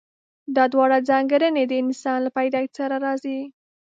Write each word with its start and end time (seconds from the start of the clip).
دا 0.55 0.63
دواړه 0.73 0.97
ځانګړنې 1.09 1.63
د 1.67 1.73
انسان 1.83 2.17
له 2.23 2.29
پيدايښت 2.37 2.73
سره 2.79 2.95
راځي. 3.05 3.39